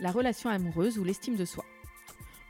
[0.00, 1.64] la relation amoureuse ou l'estime de soi.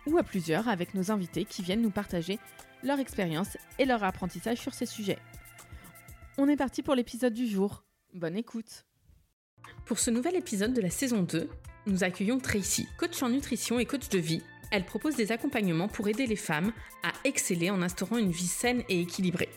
[0.07, 2.39] Ou à plusieurs avec nos invités qui viennent nous partager
[2.83, 5.19] leur expérience et leur apprentissage sur ces sujets.
[6.39, 7.85] On est parti pour l'épisode du jour.
[8.15, 8.85] Bonne écoute
[9.85, 11.49] Pour ce nouvel épisode de la saison 2,
[11.87, 14.43] nous accueillons Tracy, coach en nutrition et coach de vie.
[14.71, 18.83] Elle propose des accompagnements pour aider les femmes à exceller en instaurant une vie saine
[18.89, 19.51] et équilibrée.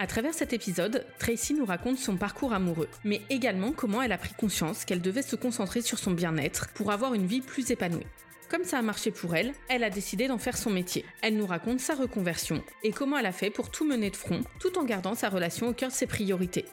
[0.00, 4.16] À travers cet épisode, Tracy nous raconte son parcours amoureux, mais également comment elle a
[4.16, 8.06] pris conscience qu'elle devait se concentrer sur son bien-être pour avoir une vie plus épanouie.
[8.48, 11.04] Comme ça a marché pour elle, elle a décidé d'en faire son métier.
[11.20, 14.40] Elle nous raconte sa reconversion et comment elle a fait pour tout mener de front
[14.58, 16.64] tout en gardant sa relation au cœur de ses priorités.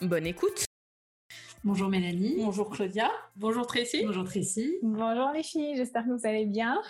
[0.00, 0.64] Bonne écoute
[1.62, 2.34] Bonjour Mélanie.
[2.38, 3.12] Bonjour Claudia.
[3.36, 4.02] Bonjour Tracy.
[4.04, 4.78] Bonjour Tracy.
[4.82, 6.82] Bonjour les filles, j'espère que vous allez bien.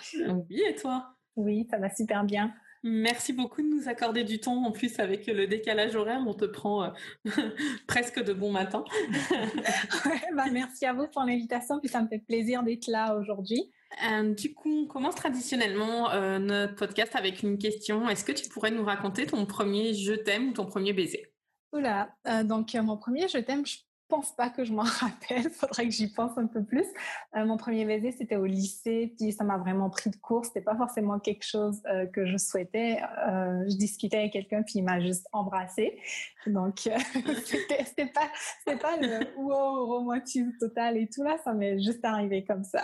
[0.49, 1.13] Oui, et toi?
[1.35, 2.51] Oui, ça va super bien.
[2.85, 4.65] Merci beaucoup de nous accorder du temps.
[4.65, 6.89] En plus, avec le décalage horaire, on te prend euh,
[7.87, 8.83] presque de bon matin.
[10.35, 11.79] bah, merci à vous pour l'invitation.
[11.79, 13.71] Puis ça me fait plaisir d'être là aujourd'hui.
[14.11, 18.09] Euh, du coup, on commence traditionnellement euh, notre podcast avec une question.
[18.09, 21.31] Est-ce que tu pourrais nous raconter ton premier je t'aime ou ton premier baiser?
[21.71, 23.77] Oula, donc mon premier je t'aime, je
[24.13, 25.49] pense pas que je m'en rappelle.
[25.49, 26.85] Faudrait que j'y pense un peu plus.
[27.35, 30.45] Euh, mon premier baiser, c'était au lycée, puis ça m'a vraiment pris de court.
[30.45, 32.99] C'était pas forcément quelque chose euh, que je souhaitais.
[33.27, 35.97] Euh, je discutais avec quelqu'un, puis il m'a juste embrassé.
[36.45, 36.75] Donc,
[37.45, 41.37] c'était pas, c'était pas le wow romantisme total et tout là.
[41.43, 42.83] Ça m'est juste arrivé comme ça.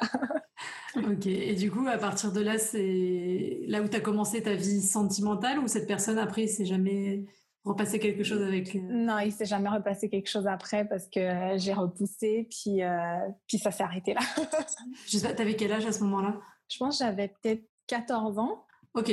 [0.95, 1.27] ok.
[1.27, 4.81] Et du coup, à partir de là, c'est là où tu as commencé ta vie
[4.81, 7.25] sentimentale ou cette personne après, c'est jamais
[7.63, 11.73] repasser quelque chose avec Non, il s'est jamais repassé quelque chose après parce que j'ai
[11.73, 14.21] repoussé, puis, euh, puis ça s'est arrêté là.
[15.07, 16.39] Je sais pas, t'avais quel âge à ce moment-là?
[16.69, 18.65] Je pense que j'avais peut-être 14 ans.
[18.93, 19.09] Ok.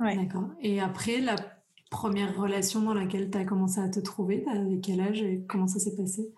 [0.00, 0.16] Ouais.
[0.16, 0.48] D'accord.
[0.60, 1.36] Et après, la
[1.90, 5.66] première relation dans laquelle tu as commencé à te trouver, avec quel âge et comment
[5.66, 6.32] ça s'est passé?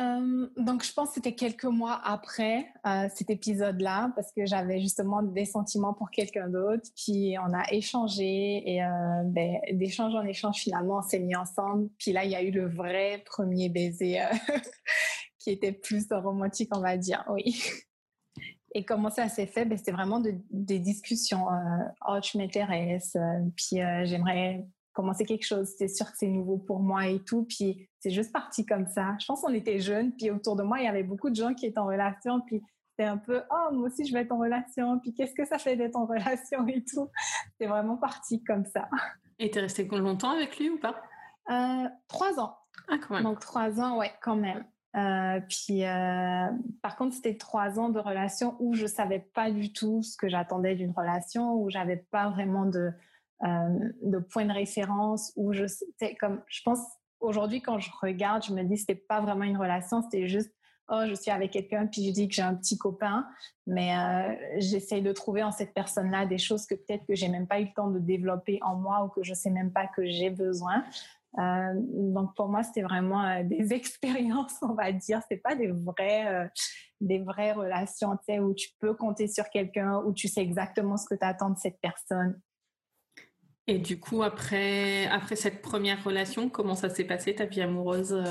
[0.00, 4.80] Euh, donc, je pense que c'était quelques mois après euh, cet épisode-là, parce que j'avais
[4.80, 6.88] justement des sentiments pour quelqu'un d'autre.
[6.96, 11.88] Puis, on a échangé et euh, ben, d'échange en échange, finalement, on s'est mis ensemble.
[11.98, 14.20] Puis là, il y a eu le vrai premier baiser
[15.38, 17.62] qui était plus romantique, on va dire, oui.
[18.76, 19.64] Et comment ça s'est fait?
[19.64, 21.46] Ben, C'était vraiment des discussions.
[22.08, 23.16] oh, tu m'intéresses,
[23.56, 25.68] puis j'aimerais commencer quelque chose.
[25.76, 27.44] C'est sûr que c'est nouveau pour moi et tout.
[27.44, 29.16] Puis c'est juste parti comme ça.
[29.20, 31.52] Je pense qu'on était jeunes, puis autour de moi, il y avait beaucoup de gens
[31.52, 34.38] qui étaient en relation, puis c'était un peu oh moi aussi je vais être en
[34.38, 37.10] relation, puis qu'est-ce que ça fait d'être en relation et tout.
[37.60, 38.88] C'est vraiment parti comme ça.
[39.38, 40.94] Et es resté longtemps avec lui ou pas?
[41.50, 42.56] Euh, Trois ans.
[42.88, 43.24] Ah quand même.
[43.24, 44.64] Donc trois ans, ouais, quand même.
[44.96, 46.46] Euh, puis, euh,
[46.82, 50.28] par contre, c'était trois ans de relation où je savais pas du tout ce que
[50.28, 52.92] j'attendais d'une relation, où j'avais pas vraiment de
[53.42, 55.64] de point de référence où je
[56.20, 56.78] comme je pense
[57.20, 60.54] aujourd'hui quand je regarde je me dis c'était pas vraiment une relation c'était juste
[60.88, 63.26] oh je suis avec quelqu'un puis je dis que j'ai un petit copain.
[63.66, 67.28] Mais euh, j'essaye de trouver en cette personne là des choses que peut-être que j'ai
[67.28, 69.86] même pas eu le temps de développer en moi ou que je sais même pas
[69.86, 70.84] que j'ai besoin.
[71.38, 75.20] Euh, donc pour moi c'était vraiment euh, des expériences on va dire.
[75.28, 76.50] C'est pas des vrais
[77.00, 81.06] des vraies relations sais où tu peux compter sur quelqu'un où tu sais exactement ce
[81.06, 82.40] que tu attends de cette personne
[83.66, 88.22] et du coup, après, après cette première relation, comment ça s'est passé ta vie amoureuse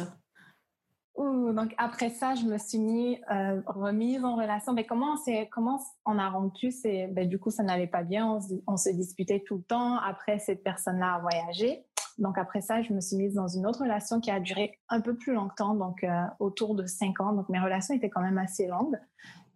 [1.16, 4.74] Ouh, donc après ça, je me suis mis euh, remise en relation.
[4.74, 8.28] Mais comment c'est comment on a rompu C'est ben, du coup ça n'allait pas bien.
[8.28, 9.98] On se, on se, disputait tout le temps.
[9.98, 11.86] Après cette personne-là a voyagé.
[12.18, 15.02] Donc après ça, je me suis mise dans une autre relation qui a duré un
[15.02, 17.34] peu plus longtemps, donc euh, autour de cinq ans.
[17.34, 18.98] Donc mes relations étaient quand même assez longues.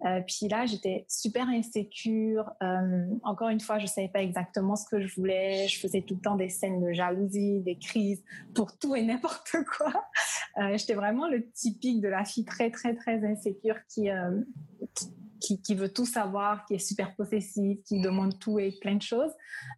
[0.06, 2.52] Euh, puis là, j'étais super insécure.
[2.62, 5.68] Euh, encore une fois, je savais pas exactement ce que je voulais.
[5.68, 8.24] Je faisais tout le temps des scènes de jalousie, des crises
[8.54, 9.94] pour tout et n'importe quoi.
[10.58, 14.10] Euh, j'étais vraiment le typique de la fille très, très, très insécure qui,
[15.40, 19.32] qui, veut tout savoir, qui est super possessive, qui demande tout et plein de choses.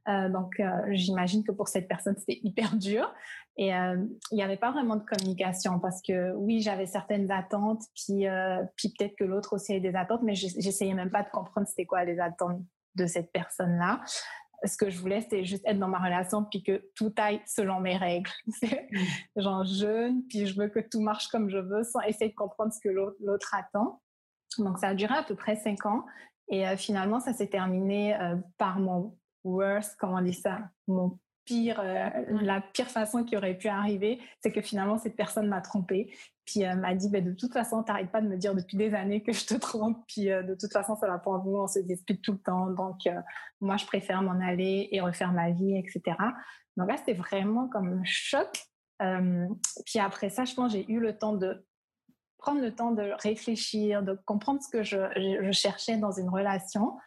[0.08, 0.62] Donc,
[0.92, 3.14] j'imagine que pour cette personne, c'était hyper dur.
[3.60, 3.98] Et euh,
[4.32, 8.64] il n'y avait pas vraiment de communication parce que oui, j'avais certaines attentes, puis, euh,
[8.78, 11.86] puis peut-être que l'autre aussi avait des attentes, mais j'essayais même pas de comprendre c'était
[11.86, 12.62] quoi les attentes
[12.96, 14.00] de cette personne-là.
[14.64, 17.82] Ce que je voulais, c'était juste être dans ma relation, puis que tout aille selon
[17.82, 18.32] mes règles.
[18.62, 19.42] Mm.
[19.42, 22.72] genre jeune, puis je veux que tout marche comme je veux, sans essayer de comprendre
[22.72, 24.02] ce que l'autre attend.
[24.58, 26.06] Donc, ça a duré à peu près cinq ans.
[26.48, 28.18] Et finalement, ça s'est terminé
[28.58, 31.20] par mon worst, comment on dit ça, mon
[31.50, 31.82] pire,
[32.42, 36.14] la pire façon qui aurait pu arriver, c'est que finalement cette personne m'a trompée.
[36.46, 38.94] Puis elle m'a dit, ben, de toute façon, t'arrêtes pas de me dire depuis des
[38.94, 39.98] années que je te trompe.
[40.08, 42.68] Puis de toute façon, ça va pas en vous, on se dispute tout le temps.
[42.68, 43.08] Donc
[43.62, 46.18] moi, je préfère m'en aller et refaire ma vie, etc.
[46.78, 48.66] Donc là, c'était vraiment comme un choc.
[49.86, 51.66] puis après ça, je pense j'ai eu le temps de
[52.40, 54.98] prendre le temps de réfléchir, de comprendre ce que je,
[55.42, 56.98] je cherchais dans une relation.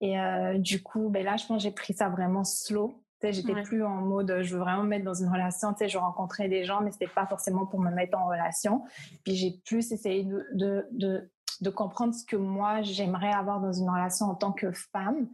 [0.00, 3.02] Et euh, du coup, ben là, je pense que j'ai pris ça vraiment slow.
[3.32, 5.72] J'étais plus en mode je veux vraiment me mettre dans une relation.
[5.72, 8.84] Tu sais, je rencontrais des gens, mais c'était pas forcément pour me mettre en relation.
[9.24, 11.30] Puis j'ai plus essayé de, de, de,
[11.60, 15.28] de, comprendre ce que moi j'aimerais avoir dans une relation en tant que femme.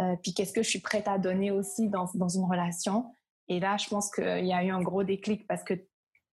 [0.00, 3.06] Euh, puis qu'est-ce que je suis prête à donner aussi dans, dans une relation.
[3.48, 5.74] Et là, je pense qu'il y a eu un gros déclic parce que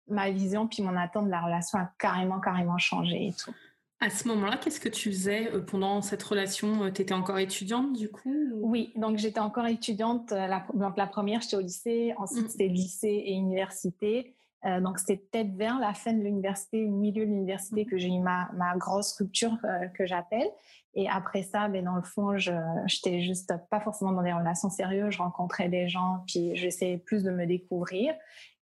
[0.08, 3.54] ma vision puis mon attente de la relation a carrément, carrément changé et tout.
[4.04, 7.40] À ce moment-là, qu'est-ce que tu faisais euh, pendant cette relation euh, Tu étais encore
[7.40, 10.34] étudiante du coup Oui, donc j'étais encore étudiante.
[10.34, 12.14] Euh, la, donc la première, j'étais au lycée.
[12.18, 12.50] Ensuite, mm.
[12.50, 14.36] c'était lycée et université.
[14.82, 18.50] donc c'était peut-être vers la fin de l'université, milieu de l'université, que j'ai eu ma,
[18.56, 19.58] ma grosse rupture
[19.94, 20.50] que j'appelle.
[20.96, 24.70] Et après ça, ben, dans le fond, je n'étais juste pas forcément dans des relations
[24.70, 25.14] sérieuses.
[25.14, 28.14] Je rencontrais des gens, puis j'essayais plus de me découvrir.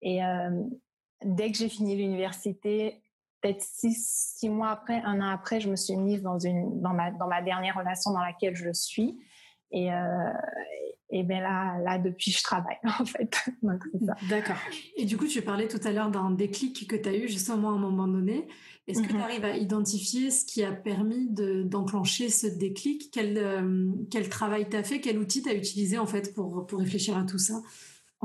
[0.01, 0.21] Et
[1.25, 3.04] dès que j'ai fini l'université,
[3.45, 6.95] peut-être six, six, mois après, un an après, je me suis mise dans, une, dans,
[6.95, 9.19] ma, dans ma dernière relation dans laquelle je suis.
[9.71, 10.33] Et, euh,
[11.11, 13.37] et bien là, là, depuis, je travaille, en fait.
[14.29, 14.57] D'accord.
[14.97, 17.71] Et du coup, tu parlais tout à l'heure d'un déclic que tu as eu justement
[17.71, 18.49] à un moment donné.
[18.87, 19.19] Est-ce que mhm.
[19.19, 23.11] tu arrives à identifier ce qui a permis d'enclencher ce déclic?
[23.13, 25.01] Quel, euh, quel travail tu as fait?
[25.01, 27.61] Quel outil tu as utilisé en fait pour, pour réfléchir à tout ça?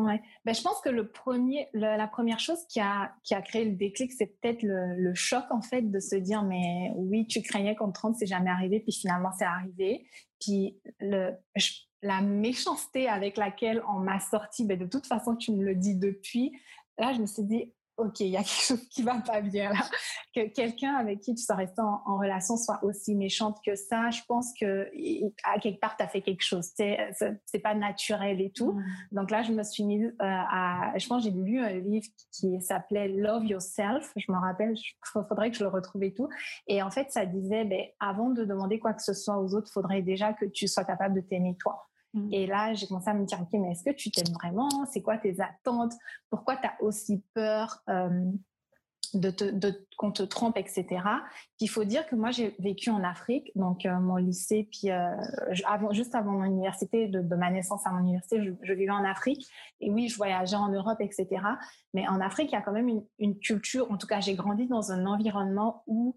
[0.05, 0.21] Ouais.
[0.45, 3.75] Ben, je pense que le premier, la première chose qui a, qui a créé le
[3.75, 7.91] déclic, c'est peut-être le, choc en fait de se dire mais oui, tu craignais te
[7.91, 10.07] trompe, c'est jamais arrivé, puis finalement c'est arrivé.
[10.39, 10.79] Puis
[12.01, 15.95] la méchanceté avec laquelle on m'a sorti, ben, de toute façon tu me le dis
[15.95, 16.51] depuis,
[16.97, 19.69] là je me suis dit ok, il y a quelque chose qui va pas bien
[19.69, 19.81] là.
[20.33, 24.21] Que quelqu'un avec qui tu sois resté en, relation soit aussi méchante que ça, je
[24.27, 24.89] pense que
[25.43, 26.65] à quelque part tu as fait quelque chose.
[26.75, 28.73] C'est pas naturel et tout.
[28.73, 28.83] Mm.
[29.11, 32.61] Donc là, je me suis mise euh, à, je pense j'ai lu un livre qui
[32.61, 34.11] s'appelait Love Yourself.
[34.15, 36.29] Je me rappelle, il faudrait que je le retrouve et tout.
[36.67, 39.71] Et en fait, ça disait, ben, avant de demander quoi que ce soit aux autres,
[39.71, 41.88] faudrait déjà que tu sois capable de t'aimer toi.
[42.13, 42.33] Mmh.
[42.33, 44.69] Et là, j'ai commencé à me dire, OK, mais est-ce que tu t'aimes vraiment?
[44.91, 45.94] C'est quoi tes attentes?
[46.29, 47.83] Pourquoi tu as aussi peur
[49.13, 50.85] te, de qu'on te trompe, etc.
[51.59, 55.09] il faut dire que moi, j'ai vécu en Afrique, donc euh, mon lycée, puis euh,
[55.91, 59.47] juste avant mon université, de, ma naissance à mon université, je, vivais en Afrique.
[59.81, 61.27] Et oui, je voyageais en Europe, etc.
[61.94, 64.67] Mais en Afrique, il y a quand même une culture, en tout cas, j'ai grandi
[64.67, 66.15] dans un environnement où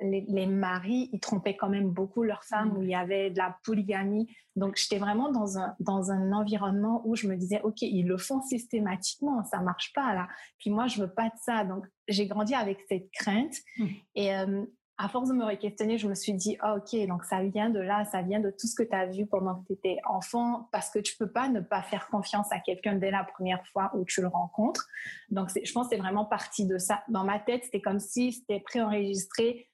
[0.00, 3.56] les, maris, ils trompaient quand même beaucoup leurs femmes, où il y avait de la
[3.64, 4.28] polygamie.
[4.56, 8.18] Donc, j'étais vraiment dans un, dans un environnement où je me disais, OK, ils le
[8.18, 10.28] font systématiquement, ça marche pas là.
[10.58, 11.64] Puis moi, je veux pas de ça.
[11.64, 13.54] Donc, j'ai grandi avec cette crainte.
[13.78, 13.86] Mmh.
[14.14, 14.64] Et euh,
[15.00, 17.78] à force de me questionner, je me suis dit, oh, OK, donc ça vient de
[17.78, 20.68] là, ça vient de tout ce que tu as vu pendant que tu étais enfant,
[20.72, 23.92] parce que tu peux pas ne pas faire confiance à quelqu'un dès la première fois
[23.94, 24.88] où tu le rencontres.
[25.30, 27.04] Donc, je pense que c'est vraiment parti de ça.
[27.08, 29.67] Dans ma tête, c'était comme si c'était préenregistré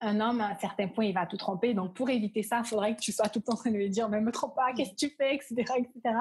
[0.00, 1.74] un homme, à un certain point, il va tout tromper.
[1.74, 3.76] Donc, pour éviter ça, il faudrait que tu sois tout le temps en train de
[3.76, 6.16] lui dire, mais me trompe pas, qu'est-ce que tu fais, etc., etc.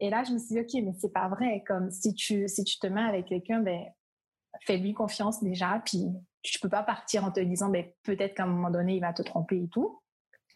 [0.00, 1.64] Et là, je me suis dit, OK, mais c'est pas vrai.
[1.66, 3.82] Comme si tu, si tu te mets avec quelqu'un, ben,
[4.66, 5.82] fais-lui confiance déjà.
[5.84, 6.06] Puis,
[6.42, 9.12] tu peux pas partir en te disant, ben, peut-être qu'à un moment donné, il va
[9.12, 10.00] te tromper et tout.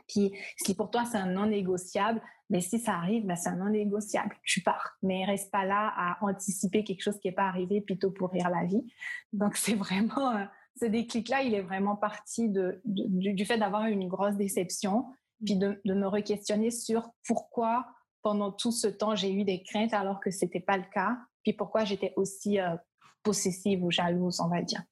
[0.08, 3.48] Puis, si pour toi, c'est un non négociable, mais ben, si ça arrive, ben, c'est
[3.48, 4.36] un non négociable.
[4.44, 4.96] Tu pars.
[5.02, 8.50] Mais reste pas là à anticiper quelque chose qui n'est pas arrivé, plutôt pour rire
[8.50, 8.84] la vie.
[9.32, 10.44] Donc, c'est vraiment, euh,
[10.80, 15.06] ce déclic-là, il est vraiment parti de, du, fait d'avoir une grosse déception,
[15.44, 17.86] puis de, me re-questionner sur pourquoi
[18.22, 21.52] pendant tout ce temps j'ai eu des craintes alors que c'était pas le cas, puis
[21.52, 22.76] pourquoi j'étais aussi euh,
[23.22, 24.82] possessive ou jalouse, on va dire.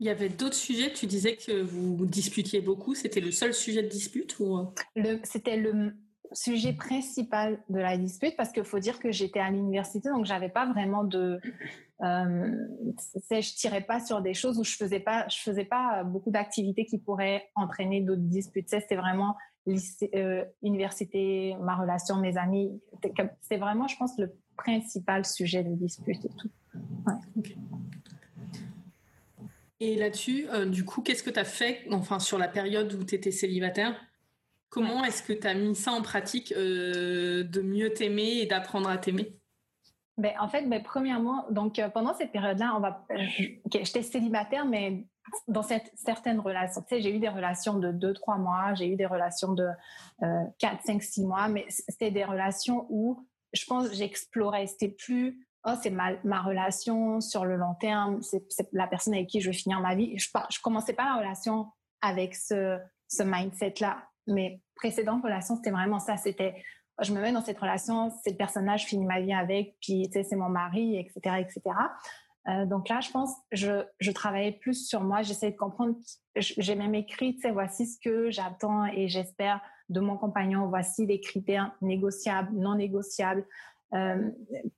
[0.00, 3.82] Il y avait d'autres sujets, tu disais que vous disputiez beaucoup, c'était le seul sujet
[3.82, 4.58] de dispute ou...
[4.96, 5.18] Euh?
[5.22, 5.94] C'était le
[6.32, 10.48] sujet principal de la dispute parce qu'il faut dire que j'étais à l'université, donc j'avais
[10.48, 11.40] pas vraiment de
[12.02, 12.66] euh,
[13.30, 16.84] je tirais pas sur des choses où je faisais pas, je faisais pas beaucoup d'activités
[16.86, 18.68] qui pourraient entraîner d'autres disputes.
[18.68, 22.80] C'est vraiment lycée, euh, université, ma relation, mes amis.
[23.42, 26.50] C'est vraiment, je pense, le principal sujet de dispute et tout.
[29.80, 33.04] Et là-dessus, euh, du coup, qu'est-ce que tu as fait, enfin, sur la période où
[33.04, 33.94] tu étais célibataire?
[34.74, 38.98] Comment est-ce que tu as mis ça en pratique de mieux t'aimer et d'apprendre à
[38.98, 39.38] t'aimer?
[40.16, 43.04] Ben, en fait, ben, premièrement, donc euh, pendant cette période-là, va,
[43.72, 45.06] j'étais célibataire, mais
[45.48, 48.96] dans cette, certaines relations, tu sais, j'ai eu des relations de 2-3 mois, j'ai eu
[48.96, 49.66] des relations de
[50.20, 54.66] 4, 5, 6 mois, mais c'était des relations où je pense j'explorais.
[54.68, 59.28] C'était plus, oh, c'est ma, ma, relation sur le long terme, c'est la personne avec
[59.28, 60.16] qui je vais finir ma vie.
[60.18, 61.66] Je, je commençais pas la relation
[62.02, 62.78] avec ce,
[63.08, 64.02] ce mindset-là.
[64.26, 66.16] Mes précédentes relations, c'était vraiment ça.
[66.16, 66.54] C'était,
[67.00, 70.24] je me mets dans cette relation, c'est personnage, finit ma vie avec, puis tu sais,
[70.24, 71.62] c'est mon mari, etc., etc.
[72.46, 75.22] Euh, donc là, je pense, je, je travaillais plus sur moi.
[75.22, 75.96] J'essayais de comprendre.
[76.36, 80.68] J'ai même écrit, voici ce que j'attends et j'espère de mon compagnon.
[80.68, 83.46] Voici les critères négociables, non négociables.
[83.92, 84.30] Euh,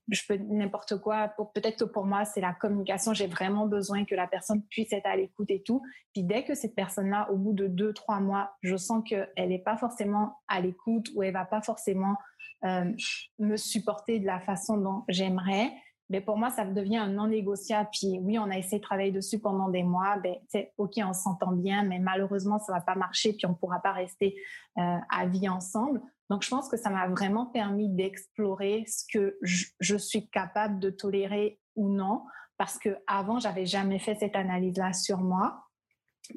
[0.08, 1.32] je peux n'importe quoi.
[1.54, 3.14] Peut-être que pour moi, c'est la communication.
[3.14, 5.82] J'ai vraiment besoin que la personne puisse être à l'écoute et tout.
[6.12, 9.58] Puis dès que cette personne-là, au bout de deux, trois mois, je sens qu'elle n'est
[9.58, 12.16] pas forcément à l'écoute ou elle va pas forcément
[12.64, 12.92] euh,
[13.38, 15.70] me supporter de la façon dont j'aimerais,
[16.08, 17.88] mais pour moi, ça devient un non négociable.
[17.92, 20.16] Puis oui, on a essayé de travailler dessus pendant des mois.
[20.18, 20.36] Ben,
[20.78, 23.32] ok, on s'entend bien, mais malheureusement, ça va pas marcher.
[23.32, 24.36] Puis on pourra pas rester
[24.78, 26.00] euh, à vie ensemble.
[26.30, 30.90] Donc, je pense que ça m'a vraiment permis d'explorer ce que je, suis capable de
[30.90, 32.24] tolérer ou non,
[32.56, 35.64] parce que avant, j'avais jamais fait cette analyse-là sur moi.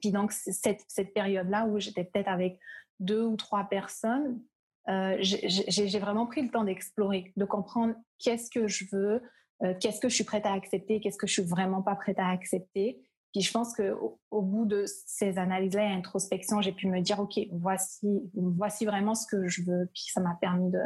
[0.02, 2.60] Puis donc, cette, cette période-là où j'étais peut-être avec
[3.00, 4.40] deux ou trois personnes,
[4.90, 9.22] euh, j'ai vraiment pris le temps d'explorer, de comprendre qu'est-ce que je veux,
[9.64, 12.20] euh, qu'est-ce que je suis prête à accepter, qu'est-ce que je suis vraiment pas prête
[12.20, 13.02] à accepter.
[13.32, 13.96] Puis je pense que
[14.32, 19.14] au, bout de ces analyses-là et introspection, j'ai pu me dire ok, voici, voici vraiment
[19.14, 19.90] ce que je veux.
[19.94, 20.80] Puis ça m'a permis de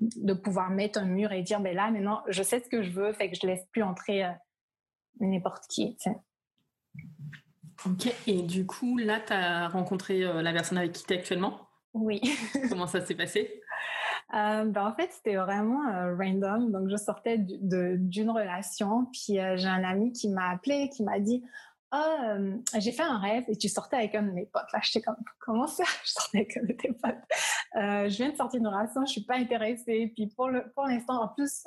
[0.00, 2.90] de pouvoir mettre un mur et dire ben là maintenant je sais ce que je
[2.90, 4.32] veux, fait que je laisse plus entrer euh,
[5.20, 5.96] n'importe qui.
[7.86, 8.12] Ok.
[8.26, 11.68] Et du coup là, tu as rencontré euh, la personne avec qui tu es actuellement?
[11.94, 12.20] Oui.
[12.68, 13.60] Comment ça s'est passé?
[14.34, 16.70] Euh, ben en fait, c'était vraiment euh, random.
[16.70, 21.18] Donc, je sortais d'une relation, puis euh, j'ai un ami qui m'a appelé, qui m'a
[21.18, 21.42] dit
[21.90, 22.36] ah,
[22.78, 24.70] j'ai fait un rêve et tu sortais avec un de mes potes.
[24.74, 25.84] Là, j'étais comme, comment ça?
[26.04, 27.16] Je sortais avec un de tes potes.
[27.74, 30.12] je viens de sortir d'une relation, je suis pas intéressée.
[30.14, 31.64] Puis pour l'instant, en plus,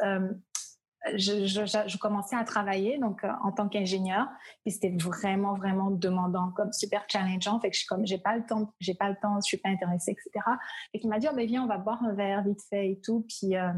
[1.16, 4.28] je, je, je, commençais à travailler donc euh, en tant qu'ingénieur
[4.64, 7.60] puis c'était vraiment vraiment demandant comme super challengeant.
[7.60, 9.58] Fait que je suis comme j'ai pas le temps j'ai pas le temps je suis
[9.58, 10.46] pas intéressée etc
[10.94, 13.02] et qui m'a dit oh, ben viens on va boire un verre vite fait et
[13.04, 13.72] tout puis euh,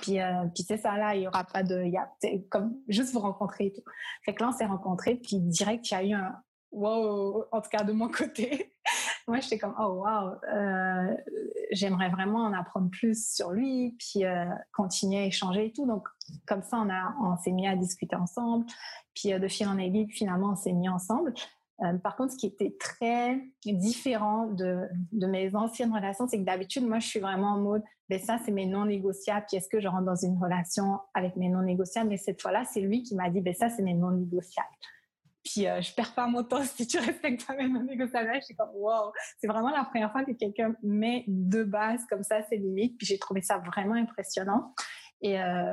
[0.00, 2.10] puis euh, puis c'est ça là il y aura pas de y a
[2.50, 3.84] comme juste vous rencontrer et tout.
[4.24, 6.34] Fait que là on s'est rencontrés puis direct il y a eu un
[6.72, 8.71] wow en tout cas de mon côté
[9.28, 11.16] moi, j'étais comme, oh wow, euh,
[11.70, 15.86] j'aimerais vraiment en apprendre plus sur lui, puis euh, continuer à échanger et tout.
[15.86, 16.08] Donc,
[16.46, 16.84] comme ça,
[17.22, 18.66] on, s'est mis à discuter ensemble.
[19.14, 21.34] Puis, euh, de fil en aiguille, finalement, on s'est mis ensemble.
[22.02, 26.86] par contre, ce qui était très différent de, de mes anciennes relations, c'est que d'habitude,
[26.86, 29.46] moi, je suis vraiment en mode, ben ça, c'est mes non négociables.
[29.48, 32.08] Puis est-ce que je rentre dans une relation avec mes non négociables?
[32.08, 34.68] Mais cette fois-là, c'est lui qui m'a dit, ben ça, c'est mes non négociables.
[35.44, 38.34] Puis euh, je perds pas mon temps si tu respectes pas mes négociations.
[38.34, 42.22] Je suis comme wow, c'est vraiment la première fois que quelqu'un met de base comme
[42.22, 42.96] ça ses limites.
[42.98, 44.74] Puis j'ai trouvé ça vraiment impressionnant.
[45.22, 45.72] Et, euh,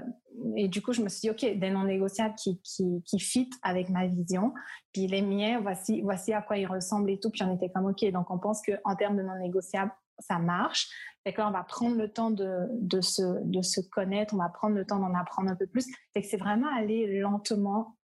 [0.56, 3.50] et du coup, je me suis dit, OK, des non négociables qui, qui, qui fit
[3.64, 4.54] avec ma vision.
[4.94, 7.32] Puis les miens, voici, voici à quoi ils ressemblent et tout.
[7.32, 10.90] Puis on était comme, OK, donc on pense qu'en termes de non négociables, ça marche.
[11.24, 14.50] Fait que on va prendre le temps de, de, se, de se connaître, on va
[14.50, 15.86] prendre le temps d'en apprendre un peu plus.
[16.14, 17.98] Fait que c'est vraiment aller lentement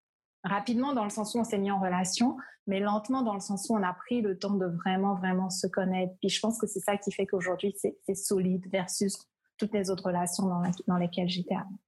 [0.45, 2.37] rapidement dans le sens où on s'est mis en relation,
[2.67, 5.67] mais lentement dans le sens où on a pris le temps de vraiment, vraiment se
[5.67, 6.13] connaître.
[6.21, 9.17] Puis je pense que c'est ça qui fait qu'aujourd'hui, c'est solide versus
[9.59, 11.79] toutes les autres relations dans, dans lesquelles j'étais avant.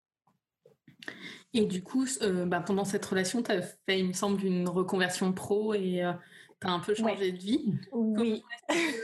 [1.55, 4.69] Et du coup, euh, bah, pendant cette relation, tu as fait, il me semble, une
[4.69, 6.13] reconversion pro et euh,
[6.61, 7.75] tu as un peu changé de vie.
[7.93, 8.43] Oui.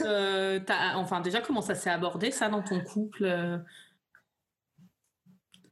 [0.04, 0.60] Euh,
[0.96, 3.62] enfin, déjà, comment ça s'est abordé, ça, dans ton couple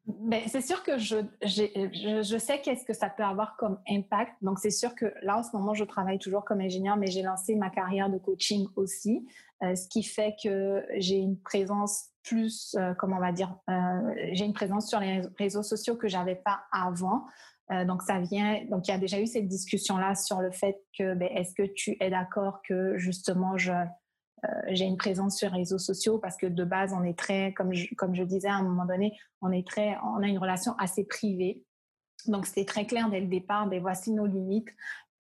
[0.07, 4.33] ben, c'est sûr que je, je, sais qu'est-ce que ça peut avoir comme impact.
[4.43, 7.23] Donc, c'est sûr que là, en ce moment, je travaille toujours comme ingénieur, mais j'ai
[7.23, 9.27] lancé ma carrière de coaching aussi,
[9.63, 14.15] euh, ce qui fait que j'ai une présence plus, euh, comment on va dire, euh,
[14.33, 17.27] j'ai une présence sur les réseaux sociaux que j'avais pas avant.
[17.87, 21.15] donc, ça vient, donc il y a déjà eu cette discussion-là sur le fait que,
[21.15, 23.71] ben, est-ce que tu es d'accord que justement, je,
[24.69, 27.73] j'ai une présence sur les réseaux sociaux parce que de base, on est très, comme
[27.73, 30.75] je, comme je disais à un moment donné, on est très, on a une relation
[30.79, 31.63] assez privée.
[32.27, 34.69] Donc, c'était très clair dès le départ, ben voici nos limites.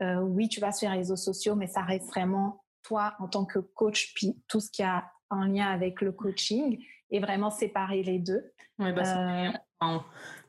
[0.02, 3.44] Euh, oui, tu vas sur les réseaux sociaux, mais ça reste vraiment toi en tant
[3.44, 8.02] que coach, puis tout ce qui a en lien avec le coaching, et vraiment séparer
[8.02, 8.52] les deux.
[8.78, 9.04] Oui, bah,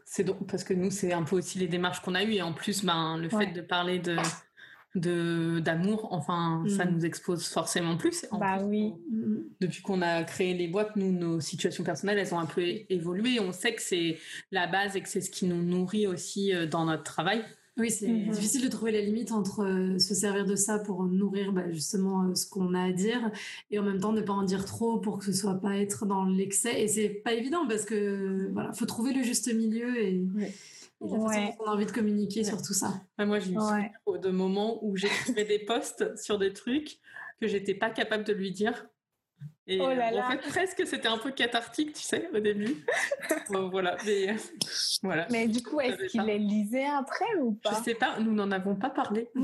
[0.05, 2.41] c'est euh, parce que nous, c'est un peu aussi les démarches qu'on a eues, et
[2.41, 4.15] en plus, ben, le fait de parler de
[4.95, 6.93] de d'amour enfin ça mm.
[6.93, 8.91] nous expose forcément plus bah oui
[9.61, 13.39] depuis qu'on a créé les boîtes nous nos situations personnelles elles ont un peu évolué
[13.39, 14.17] on sait que c'est
[14.51, 17.43] la base et que c'est ce qui nous nourrit aussi euh, dans notre travail
[17.77, 18.31] Oui, c'est mhm.
[18.31, 22.23] difficile de trouver la limite entre euh, se servir de ça pour nourrir bah, justement
[22.23, 23.31] euh, ce qu'on a à dire
[23.69, 26.05] et en même temps ne pas en dire trop pour que ce soit pas être
[26.05, 26.81] dans l'excès.
[26.81, 30.23] Et c'est pas évident parce que voilà, faut trouver le juste milieu et.
[31.01, 33.01] On a envie de communiquer sur tout ça.
[33.17, 36.99] moi, j'ai eu de moments où j'écrivais des posts sur des trucs
[37.39, 38.87] que j'étais pas capable de lui dire
[39.71, 40.27] et oh là là.
[40.27, 42.85] en fait, presque, c'était un peu cathartique, tu sais, au début.
[43.49, 43.95] voilà.
[44.05, 44.35] Mais,
[45.01, 45.27] voilà.
[45.31, 48.51] Mais du coup, est-ce qu'il les lisait après ou pas Je sais pas, nous n'en
[48.51, 49.29] avons pas parlé.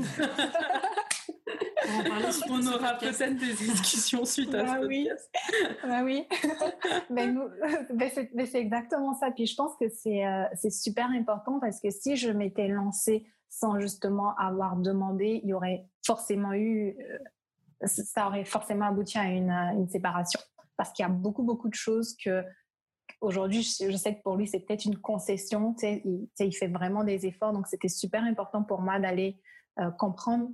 [2.50, 5.08] On, aura peut-être des discussions suite à bah ce oui.
[5.82, 6.26] bah oui.
[7.10, 7.32] mais,
[8.34, 9.30] mais c'est exactement ça.
[9.30, 13.24] Puis je pense que c'est euh, c'est super important parce que si je m'étais lancée
[13.48, 17.18] sans justement avoir demandé, il y aurait forcément eu euh,
[17.84, 20.40] ça aurait forcément abouti à une, séparation.
[20.76, 22.44] Parce qu'il y a beaucoup, beaucoup de choses que
[23.20, 25.74] aujourd'hui, je, sais que pour lui, c'est peut-être une concession.
[25.82, 27.52] Il, fait vraiment des efforts.
[27.52, 29.40] Donc, c'était super important pour moi d'aller
[29.80, 30.48] euh, comprendre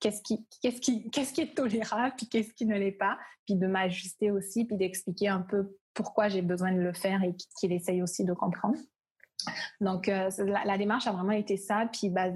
[0.00, 4.76] qu'est-ce qui, est tolérable, puis qu'est-ce qui ne l'est pas, puis de m'ajuster aussi, puis
[4.76, 8.78] d'expliquer un peu pourquoi j'ai besoin de le faire et qu'il essaye aussi de comprendre.
[9.80, 10.30] Donc, euh,
[10.64, 12.32] la, démarche a vraiment été ça, puis ben,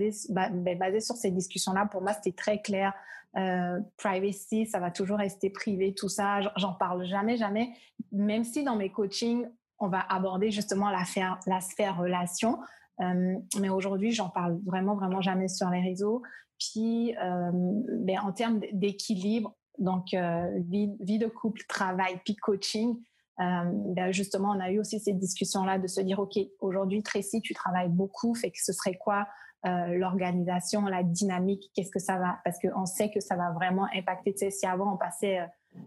[0.78, 2.92] basée sur ces discussions-là, pour moi, c'était très clair.
[3.36, 6.40] Euh, privacy, ça va toujours rester privé, tout ça.
[6.56, 7.72] J'en parle jamais, jamais.
[8.10, 9.46] Même si dans mes coachings,
[9.78, 12.58] on va aborder justement la, sphère, la sphère relation.
[13.00, 16.22] Euh, mais aujourd'hui, j'en parle vraiment, vraiment jamais sur les réseaux.
[16.58, 22.98] Puis, euh, ben, en termes d'équilibre, donc vie, vie, de couple, travail, puis coaching,
[23.38, 27.54] ben justement, on a eu aussi ces discussions-là de se dire, OK, aujourd'hui, Tracy, tu
[27.54, 29.26] travailles beaucoup, fait que ce serait quoi
[29.64, 33.86] euh, l'organisation, la dynamique, qu'est-ce que ça va, parce qu'on sait que ça va vraiment
[33.94, 34.32] impacter.
[34.32, 35.38] Tu sais, si avant on passait,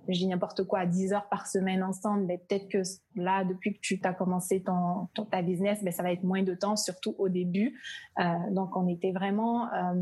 [0.08, 2.82] dis n'importe quoi, à 10 heures par semaine ensemble, mais peut-être que
[3.16, 6.44] là, depuis que tu as commencé ton, ton, ta business, ben, ça va être moins
[6.44, 7.80] de temps, surtout au début.
[8.20, 9.94] Euh, donc, on était vraiment euh,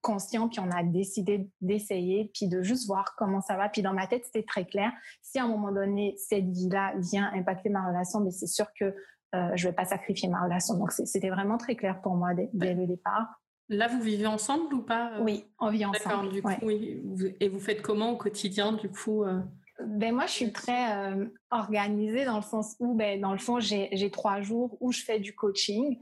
[0.00, 3.68] conscients, puis on a décidé d'essayer, puis de juste voir comment ça va.
[3.68, 4.92] Puis dans ma tête, c'était très clair.
[5.22, 8.66] Si à un moment donné, cette vie-là vient impacter ma relation, mais ben, c'est sûr
[8.78, 8.94] que
[9.34, 10.76] euh, je vais pas sacrifier ma relation.
[10.76, 13.40] Donc, c'était vraiment très clair pour moi dès, le départ.
[13.68, 15.22] Là, vous vivez ensemble ou pas euh?
[15.22, 16.32] Oui, on vit ensemble.
[16.32, 17.02] du coup, oui.
[17.40, 19.40] Et vous faites comment au quotidien, du coup euh?
[19.84, 21.14] ben, Moi, je suis très
[21.50, 25.18] organisée dans le sens où, ben, dans le fond, j'ai trois jours où je fais
[25.18, 25.98] du coaching.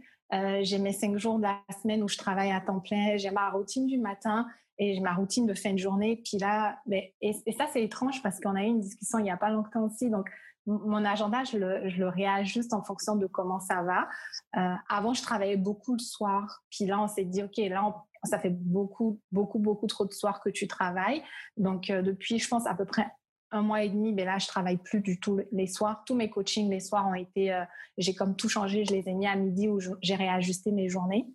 [0.63, 3.17] j'ai mes cinq jours de la semaine où je travaille à temps plein.
[3.17, 4.47] J'ai ma routine du matin
[4.79, 6.21] et j'ai ma routine de fin de journée.
[6.25, 9.25] Puis là, ben, et, et ça, c'est étrange parce qu'on a eu une discussion il
[9.25, 10.11] n'y a pas longtemps aussi.
[10.11, 10.29] Donc,
[10.67, 14.09] mon agenda, je le, réajuste en fonction de comment ça va.
[14.57, 16.63] Euh, avant, je travaillais beaucoup le soir.
[16.71, 20.41] Puis là, on s'est dit, OK, là, ça fait beaucoup, beaucoup, beaucoup trop de soirs
[20.41, 21.23] que tu travailles.
[21.57, 23.07] Donc, euh, depuis, je pense, à peu près
[23.51, 26.05] un mois et demi, mais là, je travaille plus du tout les soirs.
[26.07, 27.65] Tous mes coachings les soirs ont été, euh,
[27.99, 28.85] j'ai comme tout changé.
[28.85, 31.27] Je les ai mis à midi où j'ai réajusté mes journées.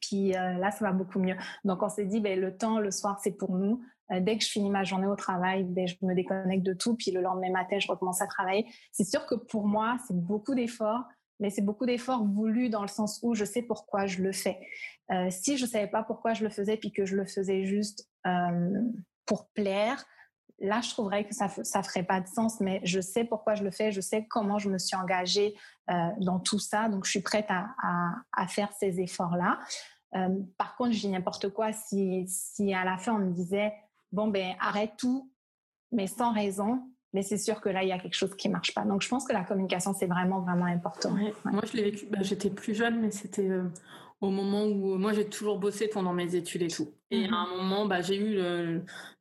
[0.00, 1.34] Puis là, ça va beaucoup mieux.
[1.64, 3.82] Donc, on s'est dit, ben, le temps, le soir, c'est pour nous.
[4.10, 6.96] Euh, dès que je finis ma journée au travail, ben, je me déconnecte de tout.
[6.96, 8.66] Puis le lendemain matin, je recommence à travailler.
[8.90, 11.04] C'est sûr que pour moi, c'est beaucoup d'efforts,
[11.40, 14.58] mais c'est beaucoup d'efforts voulus dans le sens où je sais pourquoi je le fais.
[15.10, 18.08] Euh, si je savais pas pourquoi je le faisais, puis que je le faisais juste
[19.26, 20.04] pour plaire,
[20.62, 23.64] là, je trouverais que ça ne ferait pas de sens, mais je sais pourquoi je
[23.64, 25.54] le fais, je sais comment je me suis engagée
[25.90, 27.66] euh, dans tout ça, donc je suis prête à,
[28.32, 29.58] à, faire ces efforts-là.
[30.14, 33.72] Euh, par contre, je dis n'importe quoi si, si à la fin on me disait,
[34.12, 35.30] bon, ben arrête tout,
[35.90, 38.74] mais sans raison, mais c'est sûr que là, il y a quelque chose qui marche
[38.74, 38.84] pas.
[38.84, 41.10] Donc, je pense que la communication, c'est vraiment, vraiment important.
[41.44, 43.64] Moi, je l'ai vécu, bah, j'étais plus jeune, mais c'était euh,
[44.20, 46.94] au moment où moi j'ai toujours bossé pendant mes études et tout.
[47.10, 47.56] Et à un mhm.
[47.56, 48.40] moment, bah, j'ai eu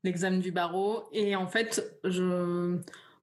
[0.04, 2.77] l'examen du barreau et en fait, je,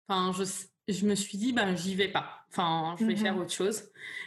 [0.07, 0.45] enfin, je,
[0.93, 2.45] je me suis dit, bah, j'y vais pas.
[2.51, 3.43] Enfin, je vais faire mhm.
[3.43, 3.85] autre chose.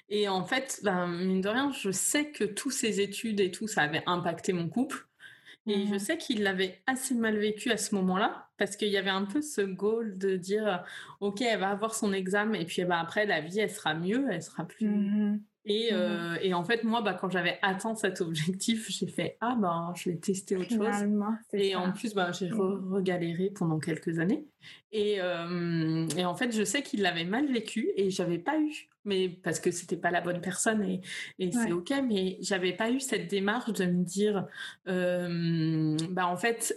[0.09, 3.81] Et en fait, mine de rien, je sais que tous ces études et tout, ça
[3.81, 5.07] avait impacté mon couple.
[5.67, 5.99] Et je mhm.
[5.99, 9.41] sais qu'il l'avait assez mal vécu à ce moment-là, parce qu'il y avait un peu
[9.41, 10.83] ce goal de dire,
[11.19, 14.25] OK, elle va avoir son examen, et puis bah, après, la vie, elle sera mieux,
[14.31, 14.87] elle sera plus,
[15.65, 19.37] et, mmh euh, et, en fait, moi, bah, quand j'avais atteint cet objectif, j'ai fait
[19.41, 21.07] ah ben je vais tester autre chose.
[21.53, 22.93] Et en plus, bah, j'ai mmh.
[22.93, 24.45] regaléré pendant quelques années.
[24.91, 28.89] Et, euh, et en fait, je sais qu'il l'avait mal vécu et j'avais pas eu,
[29.05, 31.01] mais parce que c'était pas la bonne personne et,
[31.39, 34.47] et c'est ok, mais j'avais pas eu cette démarche de me dire
[34.87, 36.75] euh, bah en fait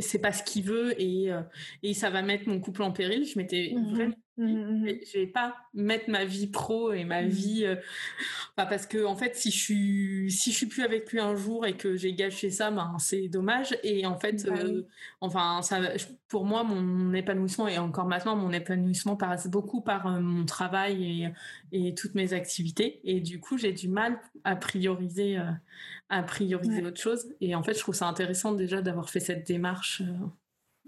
[0.00, 1.30] c'est pas ce qu'il veut et,
[1.82, 3.24] et ça va mettre mon couple en péril.
[3.24, 4.98] Je m'étais mmh vraiment Mmh, mmh, mmh.
[5.04, 7.74] Je vais pas mettre ma vie pro et ma vie, euh,
[8.54, 11.66] parce que en fait, si je suis, si je suis plus avec lui un jour
[11.66, 13.76] et que j'ai gâché ça, ben c'est dommage.
[13.82, 14.82] Et en fait, bah euh,
[15.20, 15.80] enfin, ça,
[16.28, 21.32] pour moi, mon épanouissement et encore maintenant, mon épanouissement passe beaucoup par euh, mon travail
[21.72, 23.00] et, et, toutes mes activités.
[23.02, 25.36] Et du coup, j'ai du mal à prioriser,
[26.10, 27.26] à prioriser autre chose.
[27.40, 30.02] Et en fait, je trouve ça intéressant déjà d'avoir fait cette démarche.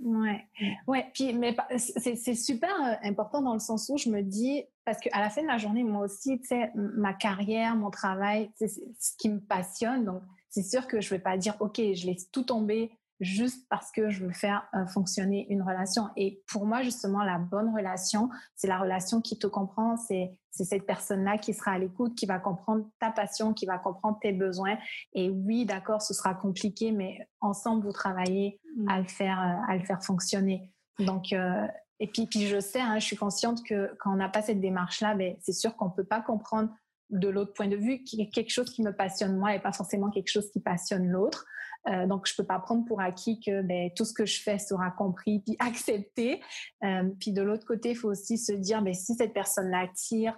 [0.03, 0.47] Ouais,
[0.87, 1.11] ouais.
[1.13, 5.21] Puis, mais c'est super euh, important dans le sens où je me dis, parce qu'à
[5.21, 9.17] la fin de la journée, moi aussi, tu sais, ma carrière, mon travail, c'est ce
[9.19, 10.07] qui me passionne.
[10.07, 13.92] Donc, c'est sûr que je vais pas dire, OK, je laisse tout tomber juste parce
[13.92, 16.09] que je veux faire euh, fonctionner une relation.
[16.16, 20.87] Et pour moi, justement, la bonne relation, c'est la relation qui te comprend, c'est cette
[20.87, 24.76] personne-là qui sera à l'écoute, qui va comprendre ta passion, qui va comprendre tes besoins.
[25.12, 28.88] Et oui, d'accord, ce sera compliqué, mais ensemble, vous travaillez mmh.
[28.88, 30.72] à le faire, euh, à le faire fonctionner.
[30.98, 31.66] Donc, euh,
[31.98, 34.61] et puis, puis je sais, hein, je suis consciente que quand on n'a pas cette
[34.61, 36.70] démarche-là, ben, c'est sûr qu'on peut pas comprendre
[37.11, 40.30] de l'autre point de vue quelque chose qui me passionne moi et pas forcément quelque
[40.30, 41.44] chose qui passionne l'autre.
[41.88, 44.59] Euh, donc, je peux pas prendre pour acquis que ben, tout ce que je fais
[44.59, 46.40] sera compris puis accepté.
[46.85, 50.37] Euh, puis de l'autre côté, il faut aussi se dire, ben, si cette personne l'attire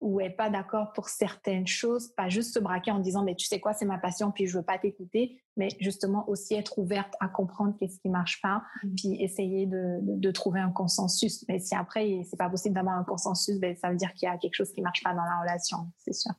[0.00, 3.46] ou est pas d'accord pour certaines choses, pas juste se braquer en disant, mais tu
[3.46, 7.14] sais quoi, c'est ma passion, puis je veux pas t'écouter, mais justement aussi être ouverte
[7.20, 8.94] à comprendre qu'est-ce qui marche pas, mmh.
[8.96, 11.46] puis essayer de, de, trouver un consensus.
[11.48, 14.30] Mais si après, c'est pas possible d'avoir un consensus, ben, ça veut dire qu'il y
[14.30, 16.32] a quelque chose qui marche pas dans la relation, c'est sûr.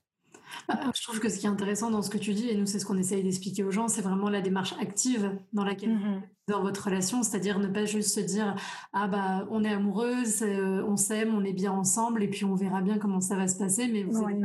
[0.67, 2.65] Bah, je trouve que ce qui est intéressant dans ce que tu dis, et nous
[2.65, 6.21] c'est ce qu'on essaye d'expliquer aux gens, c'est vraiment la démarche active dans laquelle mmh
[6.47, 8.55] dans votre relation, c'est-à-dire ne pas juste se dire
[8.93, 12.53] ah bah on est amoureuse, euh, on s'aime, on est bien ensemble et puis on
[12.53, 14.39] verra bien comment ça va se passer, mais vous êtes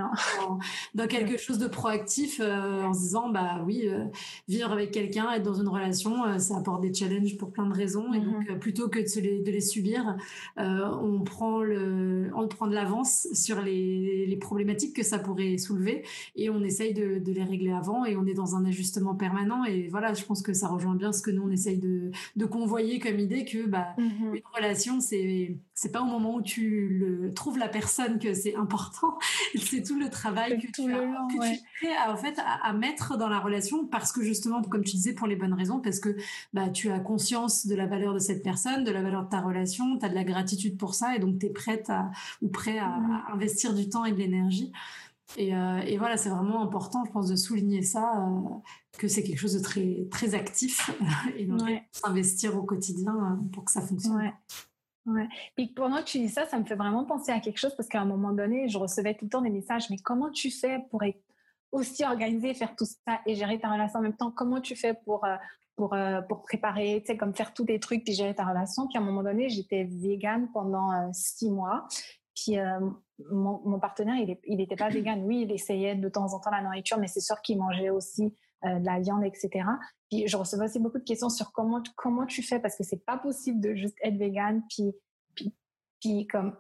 [0.95, 4.05] Dans, quelque chose de proactif euh, en se disant bah oui euh,
[4.49, 8.13] vivre avec quelqu'un, être dans une relation, ça apporte des challenges pour plein de raisons
[8.15, 10.17] et donc mmh plutôt que de, les, de les subir,
[10.57, 15.90] on prend le on prend de l'avance sur les, les, problématiques que ça pourrait soulever
[16.37, 19.65] et on essaye de, de les régler avant et on est dans un ajustement permanent
[19.65, 22.01] et voilà je pense que ça rejoint bien ce que nous on essaye de
[22.37, 24.35] de, convoyer comme idée que bah, mhm.
[24.35, 28.55] une relation, c'est c'est pas au moment où tu le, trouves la personne que c'est
[28.55, 29.19] important,
[29.59, 30.91] c'est tout le travail que, tu,
[31.87, 35.15] es à, en fait, à, mettre dans la relation parce que justement, comme tu disais,
[35.15, 36.17] pour les bonnes raisons, parce que
[36.53, 39.41] bah, tu as conscience de la valeur de cette personne, de la valeur de ta
[39.41, 42.11] relation, tu as de la gratitude pour ça et donc tu es prête à,
[42.43, 43.23] ou prêt à, mhm.
[43.33, 44.73] investir du temps et de l'énergie.
[45.37, 48.49] Et, euh, et, voilà, c'est vraiment important, je pense, de souligner ça, euh,
[48.99, 50.91] que c'est quelque chose de très, très actif
[51.37, 51.61] et donc
[51.93, 54.17] s'investir au quotidien euh, pour que ça fonctionne.
[54.17, 54.33] Ouais.
[55.07, 55.29] Ouais.
[55.57, 57.89] Puis pendant que tu dis ça, ça me fait vraiment penser à quelque chose parce
[57.89, 60.81] qu'à un moment donné, je recevais tout le temps des messages, mais comment tu fais
[60.91, 61.21] pour être
[61.73, 64.31] aussi organisé, faire tout ça et gérer ta relation en même temps?
[64.31, 65.25] Comment tu fais pour,
[65.75, 65.97] pour,
[66.29, 68.87] pour préparer, tu sais, comme faire tous tes trucs puis gérer ta relation?
[68.89, 71.89] Puis à un moment donné, j'étais végane pendant six mois.
[72.35, 72.57] Puis
[73.31, 75.23] mon, partenaire, il n'était pas vegan.
[75.25, 78.35] Oui, il essayait de temps en temps la nourriture, mais c'est sûr qu'il mangeait aussi
[78.65, 79.65] euh, de la viande, etc.
[80.11, 83.05] Puis je recevais aussi beaucoup de questions sur comment, comment tu fais, parce que c'est
[83.05, 84.93] pas possible de juste être vegan, puis,
[85.35, 85.55] puis,
[86.01, 86.57] puis comme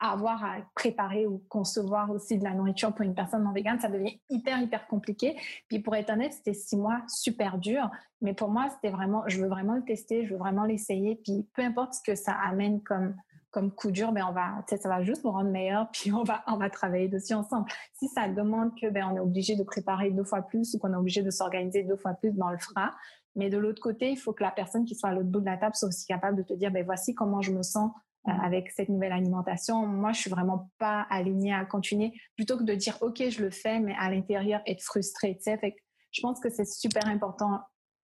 [0.00, 3.88] avoir à préparer ou concevoir aussi de la nourriture pour une personne non végane, ça
[3.88, 5.36] devient hyper, hyper compliqué.
[5.68, 7.90] Puis pour être honnête, c'était six mois super dur.
[8.20, 11.16] Mais pour moi, c'était vraiment, je veux vraiment le tester, je veux vraiment l'essayer.
[11.24, 13.14] Puis peu importe ce que ça amène comme
[13.54, 16.42] comme coup dur, ben on va, ça va juste nous rendre meilleurs, puis on va,
[16.48, 17.70] on va travailler dessus ensemble.
[17.92, 20.92] Si ça demande que ben on est obligé de préparer deux fois plus ou qu'on
[20.92, 22.90] est obligé de s'organiser deux fois plus, ben on le fera.
[23.36, 25.46] Mais de l'autre côté, il faut que la personne qui soit à l'autre bout de
[25.46, 27.92] la table soit aussi capable de te dire, ben voici comment je me sens
[28.26, 29.86] euh, avec cette nouvelle alimentation.
[29.86, 33.50] Moi, je suis vraiment pas alignée à continuer, plutôt que de dire, ok, je le
[33.50, 35.36] fais, mais à l'intérieur être frustrée.
[35.36, 35.76] Tu sais, fait
[36.10, 37.60] je pense que c'est super important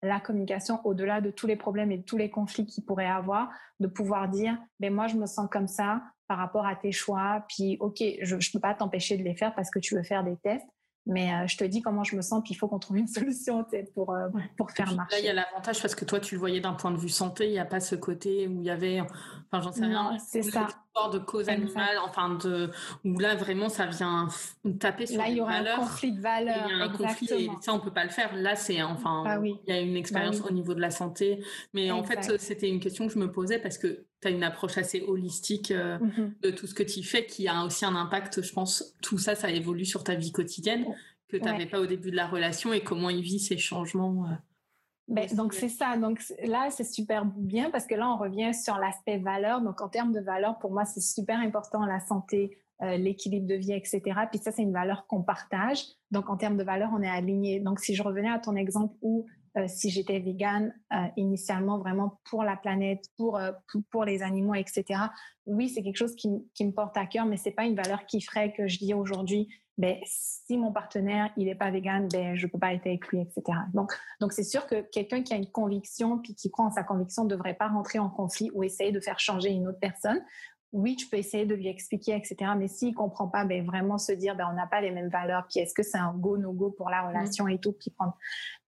[0.03, 3.51] la communication au-delà de tous les problèmes et de tous les conflits qu'il pourrait avoir,
[3.81, 7.45] de pouvoir dire, ben moi je me sens comme ça par rapport à tes choix,
[7.49, 10.25] puis ok, je ne peux pas t'empêcher de les faire parce que tu veux faire
[10.25, 10.67] des tests,
[11.07, 13.07] mais euh, je te dis comment je me sens, puis il faut qu'on trouve une
[13.09, 15.17] solution pour, euh, pour faire marcher.
[15.17, 17.09] Là, il y a l'avantage parce que toi, tu le voyais d'un point de vue
[17.09, 20.17] santé, il n'y a pas ce côté où il y avait, enfin, j'en sais rien,
[20.19, 20.69] c'est ça.
[21.13, 22.71] De cause animale, enfin, de,
[23.05, 24.29] où là, vraiment, ça vient
[24.79, 26.67] taper sur Là, il y aura un conflit de valeurs.
[26.69, 28.35] Il y a un conflit et ça, on peut pas le faire.
[28.37, 31.43] Là, c'est, enfin, bah il y a une bah expérience au niveau de la santé.
[31.73, 34.45] Mais en fait, c'était une question que je me posais parce que tu as une
[34.45, 37.97] approche assez holistique euh, mmh de tout ce que tu fais qui a aussi un
[37.97, 38.95] impact, je pense.
[39.03, 40.87] Tout ça, ça évolue sur ta vie quotidienne
[41.29, 44.27] que tu n'avais pas au début de la relation et comment il vit ces changements.
[44.27, 44.35] Euh,
[45.09, 45.97] ben, donc c'est ça.
[45.97, 49.61] Donc là, c'est super bien parce que là, on revient sur l'aspect valeur.
[49.61, 53.55] Donc en termes de valeur, pour moi, c'est super important la santé, euh, l'équilibre de
[53.55, 54.01] vie, etc.
[54.31, 55.85] Puis ça, c'est une valeur qu'on partage.
[56.11, 57.61] Donc en termes de valeur, on est aligné.
[57.61, 59.27] Donc si je revenais à ton exemple où
[59.59, 63.39] euh, si j'étais végane euh, initialement vraiment pour la planète, pour,
[63.91, 65.01] pour, les animaux, etc.
[65.47, 68.07] Oui, c'est quelque chose qui, qui, me porte à cœur, mais c'est pas une valeur
[68.07, 72.37] qui ferait que je dis aujourd'hui, ben, si mon partenaire il n'est pas végane, ben,
[72.37, 73.43] je peux pas être avec lui, etc.
[73.75, 76.83] Donc, donc c'est sûr que quelqu'un qui a une conviction puis qui croit en sa
[76.83, 80.23] conviction ne devrait pas rentrer en conflit ou essayer de faire changer une autre personne
[80.73, 82.53] oui, tu peux essayer de lui expliquer, etc.
[82.57, 85.47] Mais s'il comprend pas, ben vraiment se dire, ben on n'a pas les mêmes valeurs.
[85.49, 87.73] Puis est-ce que c'est un go no go pour la relation et tout.
[87.73, 88.17] Puis prendre.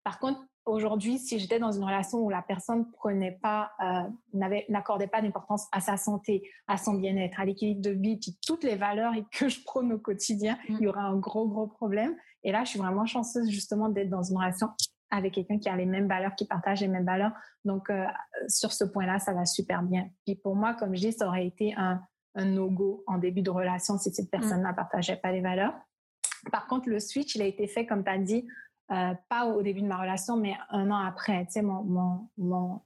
[0.05, 5.07] Par contre, aujourd'hui, si j'étais dans une relation où la personne prenait pas, euh, n'accordait
[5.07, 8.77] pas d'importance à sa santé, à son bien-être, à l'équilibre de vie, puis toutes les
[8.77, 10.77] valeurs que je prône au quotidien, mm.
[10.79, 12.15] il y aura un gros gros problème.
[12.43, 14.69] Et là, je suis vraiment chanceuse justement d'être dans une relation
[15.11, 17.33] avec quelqu'un qui a les mêmes valeurs, qui partage les mêmes valeurs.
[17.65, 18.05] Donc, euh,
[18.49, 20.09] sur ce point-là, ça va super bien.
[20.27, 22.01] Puis pour moi, comme je dis, ça aurait été un,
[22.35, 25.75] un no-go en début de relation si cette personne-là ne partageait pas les valeurs.
[26.51, 28.47] Par contre, le switch, il a été fait, comme tu as dit,
[28.93, 31.47] euh, pas au début de ma relation, mais un an après.
[31.47, 32.81] Tu sais, mon, mon, mon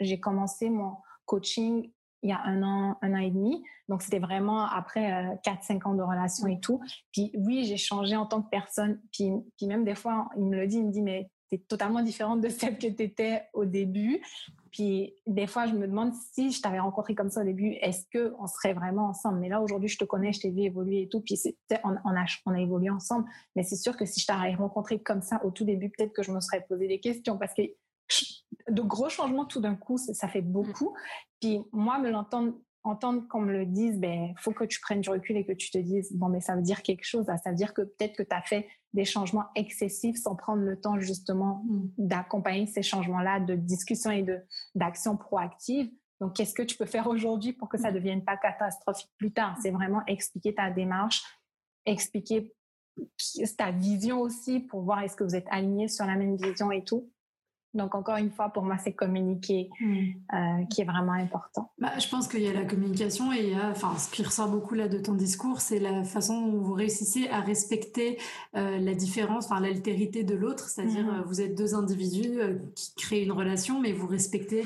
[0.00, 1.90] j'ai commencé mon coaching
[2.22, 3.62] il y a un an, un an et demi.
[3.88, 6.80] Donc, c'était vraiment après euh, 4-5 ans de relation et tout.
[7.12, 9.00] Puis oui, j'ai changé en tant que personne.
[9.12, 12.02] Puis, puis même des fois, il me le dit, il me dit, mais es totalement
[12.02, 14.22] différente de celle que tu étais au début.
[14.70, 18.04] Puis des fois, je me demande si je t'avais rencontré comme ça au début, est-ce
[18.12, 19.38] qu'on serait vraiment ensemble?
[19.40, 21.20] Mais là, aujourd'hui, je te connais, je t'ai vu évoluer et tout.
[21.20, 21.40] Puis
[21.84, 23.26] on, on, a, on a évolué ensemble.
[23.56, 26.22] Mais c'est sûr que si je t'avais rencontré comme ça au tout début, peut-être que
[26.22, 27.62] je me serais posé des questions parce que
[28.70, 30.94] de gros changements tout d'un coup, ça, fait beaucoup.
[31.40, 35.10] Puis moi, me l'entendre entendre qu'on me le dise, ben faut que tu prennes du
[35.10, 37.56] recul et que tu te dises bon mais ça veut dire quelque chose, ça veut
[37.56, 41.64] dire que peut-être que tu as fait des changements excessifs sans prendre le temps justement
[41.66, 41.90] mm.
[41.98, 44.40] d'accompagner ces changements-là de discussion et de
[44.74, 45.90] d'action proactive.
[46.20, 47.94] Donc qu'est-ce que tu peux faire aujourd'hui pour que ça ne mm.
[47.96, 49.56] devienne pas catastrophique plus tard?
[49.62, 51.22] C'est vraiment expliquer ta démarche,
[51.84, 52.54] expliquer
[53.56, 56.82] ta vision aussi pour voir est-ce que vous êtes alignés sur la même vision et
[56.82, 57.10] tout.
[57.74, 59.96] Donc, encore une fois, pour moi, c'est communiquer hmm.
[60.32, 61.70] euh, qui est vraiment important.
[61.78, 64.22] Bah, je pense qu'il y a la communication et il y a, enfin, ce qui
[64.22, 68.18] ressort beaucoup là de ton discours, c'est la façon dont vous réussissez à respecter
[68.56, 70.68] euh, la différence, enfin, l'altérité de l'autre.
[70.68, 72.38] C'est-à-dire, euh, vous êtes deux individus
[72.74, 74.64] qui créent une relation, mais vous respectez euh,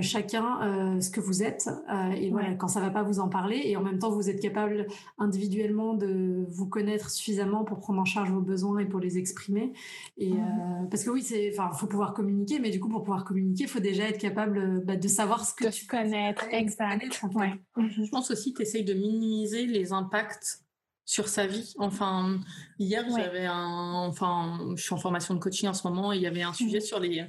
[0.00, 3.28] chacun euh, ce que vous êtes euh, et voilà quand ça va pas vous en
[3.28, 4.86] parler et en même temps vous êtes capable
[5.18, 9.72] individuellement de vous connaître suffisamment pour prendre en charge vos besoins et pour les exprimer
[10.16, 10.88] et mhm.
[10.90, 13.70] parce que oui c'est enfin faut pouvoir communiquer mais du coup pour pouvoir communiquer il
[13.70, 17.88] faut déjà être capable bah, de savoir ce que de tu connaître exact mhm.
[17.88, 20.62] je pense aussi tu essayes de minimiser les impacts
[21.06, 21.74] sur sa vie.
[21.78, 22.38] Enfin,
[22.78, 26.22] hier, j'avais un, enfin, je suis en formation de coaching en ce moment, et il
[26.22, 26.84] y avait un sujet mhm.
[26.84, 27.24] sur les,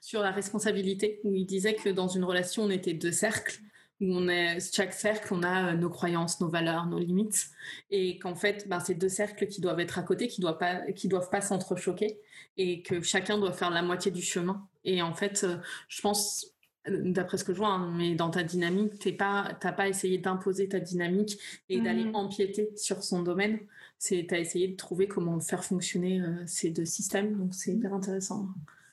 [0.00, 3.60] sur la responsabilité, où il disait que dans une relation, on était deux cercles,
[4.00, 7.48] où on est, chaque cercle, on a euh, nos croyances, nos valeurs, nos limites,
[7.90, 10.92] et qu'en fait, ben, c'est deux cercles qui doivent être à côté, qui doivent pas,
[10.92, 12.18] qui doivent pas s'entrechoquer,
[12.58, 14.66] et que chacun doit faire la moitié du chemin.
[14.84, 15.56] Et en fait, euh,
[15.88, 16.54] je pense,
[16.86, 20.18] d'après ce que je vois, hein, mais dans ta dynamique, t'es pas, t'as pas essayé
[20.18, 22.14] d'imposer ta dynamique et d'aller mmh.
[22.14, 23.58] empiéter sur son domaine.
[23.98, 27.94] C'est, t'as essayé de trouver comment faire fonctionner euh, ces deux systèmes, donc c'est hyper
[27.94, 28.48] intéressant.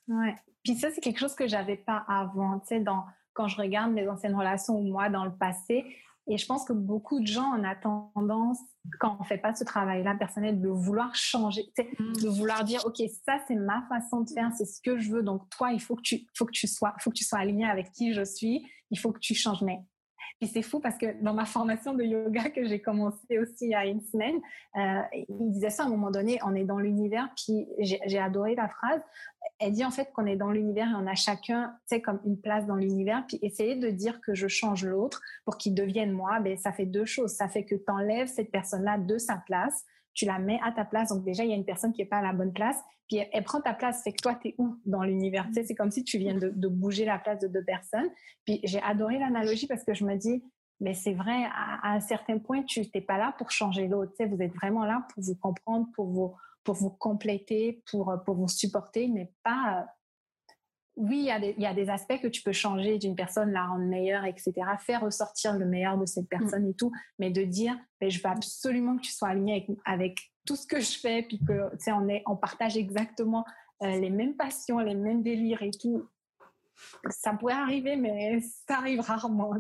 [0.08, 0.36] Ouais.
[0.64, 3.92] Puis ça, c'est quelque chose que j'avais pas avant, tu sais, dans, quand je regarde
[3.92, 5.86] mes anciennes relations ou moi dans le passé.
[6.28, 8.60] Et je pense que beaucoup de gens ont tendance,
[9.00, 12.14] quand on fait pas ce travail-là personnel, de vouloir changer, mmh.
[12.22, 15.22] de vouloir dire, OK, ça, c'est ma façon de faire, c'est ce que je veux.
[15.22, 17.66] Donc, toi, il faut que tu, faut que tu sois, faut que tu sois aligné
[17.66, 18.66] avec qui je suis.
[18.90, 19.62] Il faut que tu changes.
[19.64, 19.80] Mais
[20.44, 23.70] puis c'est fou parce que dans ma formation de yoga que j'ai commencé aussi il
[23.70, 24.42] y a une semaine,
[24.76, 28.54] euh, il disait ça à un moment donné, on est dans l'univers, puis j'ai adoré
[28.54, 29.02] la phrase.
[29.60, 32.20] Elle dit en fait qu'on est dans l'univers et on a chacun, tu sais, comme
[32.26, 36.12] une place dans l'univers, puis essayer de dire que je change l'autre pour qu'il devienne
[36.12, 37.32] moi, ben ça fait deux choses.
[37.32, 40.86] Ça fait que tu enlèves cette personne-là de sa place, tu la mets à ta
[40.86, 41.10] place.
[41.10, 43.22] Donc déjà, il y a une personne qui n'est pas à la bonne place, puis
[43.32, 44.04] elle, prend ta place.
[44.04, 45.48] Fait que toi, tu es où dans l'univers?
[45.54, 48.10] C'est comme si tu viens de, bouger la place de deux personnes.
[48.46, 50.44] Puis j'ai adoré l'analogie parce que je me dis,
[50.80, 54.14] mais c'est vrai, à, un certain point, tu n'es pas là pour changer l'autre.
[54.20, 58.48] Vous êtes vraiment là pour vous comprendre, pour vous, pour vous compléter, pour, pour vous
[58.48, 59.88] supporter, mais pas
[60.96, 63.16] oui, il y, a des, il y, a des, aspects que tu peux changer d'une
[63.16, 64.54] personne, la rendre meilleure, etc.
[64.80, 66.38] Faire ressortir le meilleur de cette mmh.
[66.40, 70.20] personne et tout, mais de dire, je veux absolument que tu sois aligné avec, avec
[70.46, 73.44] tout ce que je fais, puis que, tu sais, on, est, on partage exactement
[73.82, 76.08] euh, les mêmes passions, les mêmes délires et tout.
[77.10, 79.54] Ça pourrait arriver, mais ça arrive rarement.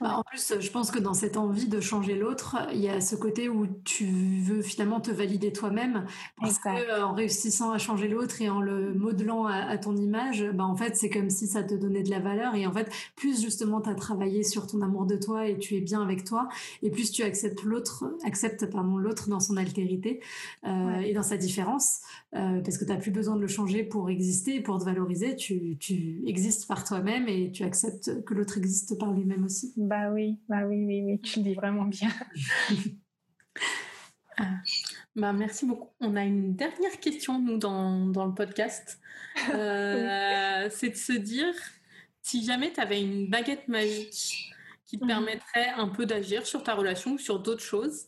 [0.00, 3.00] Bah, en plus, je pense que dans cette envie de changer l'autre, il y a
[3.00, 6.06] ce côté où tu veux finalement te valider toi-même.
[6.40, 10.64] Parce qu'en euh, réussissant à changer l'autre et en le modelant à, ton image, bah,
[10.64, 12.54] en fait, c'est comme si ça te donnait de la valeur.
[12.54, 15.76] Et en fait, plus justement tu as travaillé sur ton amour de toi et tu
[15.76, 16.48] es bien avec toi,
[16.82, 20.20] et plus tu acceptes l'autre, acceptes pardon l'autre dans son altérité
[20.66, 22.00] euh, et dans sa différence,
[22.34, 25.36] euh, parce que tu n'as plus besoin de le changer pour exister, pour te valoriser.
[25.36, 29.72] Tu, tu existes par toi-même et tu acceptes que l'autre existe par lui-même aussi.
[29.76, 32.10] Bah oui, bah oui, oui, oui, tu le dis vraiment bien.
[34.42, 34.62] Ah.
[35.16, 35.90] bah, merci beaucoup.
[36.00, 38.98] On a une dernière question, nous, dans, dans le podcast.
[39.54, 41.54] Euh, c'est de se dire,
[42.20, 44.52] si jamais tu avais une baguette magique
[44.84, 45.08] qui te mhm.
[45.08, 48.06] permettrait un peu d'agir sur ta relation ou sur d'autres choses,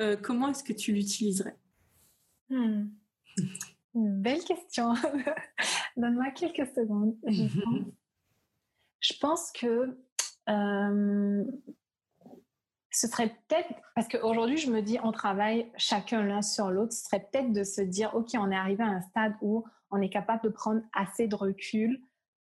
[0.00, 1.56] euh, comment est-ce que tu l'utiliserais?
[3.98, 4.94] Belle question.
[5.96, 7.16] Donne-moi quelques secondes.
[9.00, 9.98] Je pense que
[10.48, 11.44] euh,
[12.90, 17.04] ce serait peut-être, parce qu'aujourd'hui, je me dis, on travaille chacun l'un sur l'autre, ce
[17.04, 20.10] serait peut-être de se dire, OK, on est arrivé à un stade où on est
[20.10, 22.00] capable de prendre assez de recul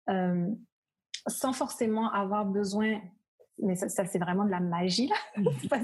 [0.10, 0.48] euh,
[1.28, 3.02] sans forcément avoir besoin
[3.60, 5.16] mais ça, c'est vraiment de la magie là,
[5.70, 5.84] parce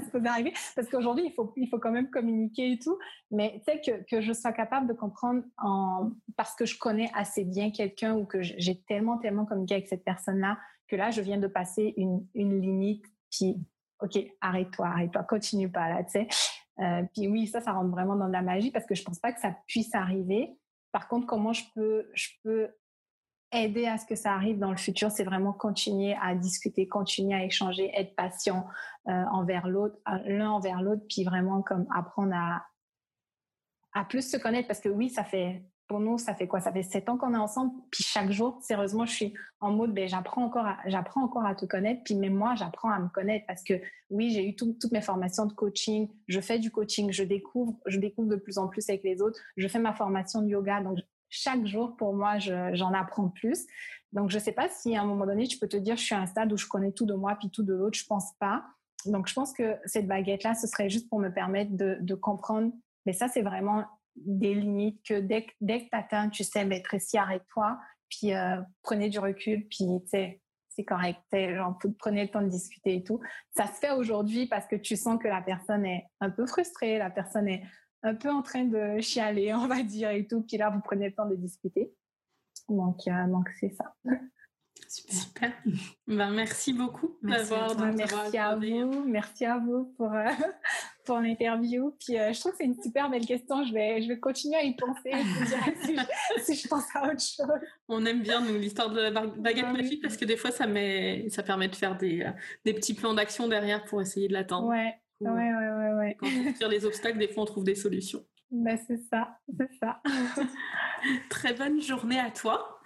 [0.74, 2.98] parce qu'aujourd'hui il faut il faut quand même communiquer et tout,
[3.30, 7.10] mais tu sais que, que je sois capable de comprendre en parce que je connais
[7.14, 10.58] assez bien quelqu'un ou que j'ai tellement tellement communiqué avec cette personne là
[10.88, 13.56] que là je viens de passer une, une limite puis
[14.00, 16.28] ok arrête-toi arrête-toi continue pas là tu sais.
[16.80, 19.18] Euh, puis oui ça ça rentre vraiment dans de la magie parce que je pense
[19.18, 20.56] pas que ça puisse arriver.
[20.90, 22.68] Par contre comment je peux je peux
[23.52, 27.34] aider à ce que ça arrive dans le futur, c'est vraiment continuer à discuter, continuer
[27.34, 28.66] à échanger, être patient
[29.08, 32.66] euh, envers l'autre, euh, l'un envers l'autre, puis vraiment comme apprendre à,
[33.92, 34.68] à plus se connaître.
[34.68, 35.62] Parce que oui, ça fait
[35.92, 36.60] pour nous, ça fait quoi?
[36.60, 39.92] Ça fait sept ans qu'on est ensemble, puis chaque jour, sérieusement, je suis en mode,
[39.92, 43.44] ben, j'apprends encore, j'apprends encore à te connaître, puis même moi, j'apprends à me connaître.
[43.46, 43.74] Parce que
[44.08, 47.98] oui, j'ai eu toutes mes formations de coaching, je fais du coaching, je découvre, je
[47.98, 50.98] découvre de plus en plus avec les autres, je fais ma formation de yoga, donc
[51.32, 53.66] chaque jour, pour moi, j'en apprends plus.
[54.12, 56.02] Donc, je ne sais pas si à un moment donné, tu peux te dire, je
[56.02, 57.98] suis à un stade où je connais tout de moi puis tout de l'autre.
[57.98, 58.62] Je pense pas.
[59.06, 62.70] Donc, je pense que cette baguette-là, ce serait juste pour me permettre de, comprendre.
[63.06, 66.82] Mais ça, c'est vraiment des limites que dès, dès que tu atteins, tu sais, mais
[66.82, 67.78] Tracy, arrête-toi,
[68.10, 71.20] puis euh, prenez du recul, puis tu sais, c'est correct,
[71.98, 73.20] prenez le temps de discuter et tout.
[73.56, 76.98] Ça se fait aujourd'hui parce que tu sens que la personne est un peu frustrée,
[76.98, 77.62] la personne est
[78.02, 80.42] un peu en train de chialer, on va dire, et tout.
[80.42, 81.92] Puis là, vous prenez le temps de discuter.
[82.68, 83.94] Donc, euh, donc c'est ça.
[84.88, 85.52] Super.
[86.06, 89.04] Ben, merci beaucoup d'avoir Merci à vous.
[89.06, 90.26] Merci à vous pour, euh,
[91.06, 91.96] pour l'interview.
[91.98, 93.64] Puis euh, je trouve que c'est une super belle question.
[93.64, 95.12] Je vais, je vais continuer à y penser
[96.44, 97.46] si, je, pense à autre chose.
[97.88, 100.66] On aime bien, nous, l'histoire de la baguette ah magique parce que des fois, ça,
[100.66, 102.26] met, ça permet de faire des,
[102.64, 104.68] des petits plans d'action derrière pour essayer de l'atteindre.
[104.68, 104.94] Ouais,
[105.30, 108.24] Ouais, ouais, ouais, Quand on tire les obstacles, des fois, on trouve des solutions.
[108.50, 110.02] Ben, c'est ça, c'est ça.
[111.30, 112.80] Très bonne journée à toi.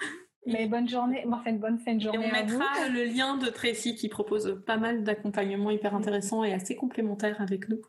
[0.46, 2.24] Mais bonne journée, enfin une bonne fin de journée.
[2.24, 6.52] Et on mettra le lien de Tracy qui propose pas mal d'accompagnements hyper intéressants et
[6.52, 7.80] assez complémentaires avec nous.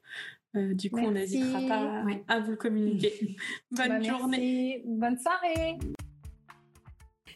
[0.55, 3.37] Euh, du coup, on n'hésitera pas à, vous le communiquer.
[3.71, 4.81] Bonne journée.
[4.85, 5.77] Bonne soirée.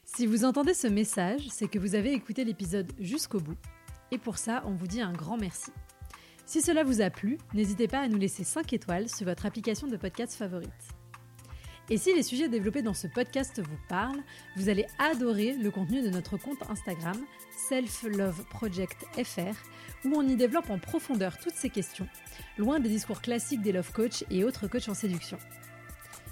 [0.04, 3.58] Si vous entendez ce message, c'est que vous avez écouté l'épisode jusqu'au bout.
[4.12, 5.72] Et pour ça, on vous dit un grand merci.
[6.52, 9.88] Si cela vous a plu, n'hésitez pas à nous laisser 5 étoiles sur votre application
[9.88, 10.70] de podcast favorite.
[11.90, 14.22] Et si les sujets développés dans ce podcast vous parlent,
[14.58, 17.16] vous allez adorer le contenu de notre compte Instagram
[17.70, 18.06] Self
[20.04, 22.10] où on y développe en profondeur toutes ces questions,
[22.58, 25.38] loin des discours classiques des love coach et autres coachs en séduction.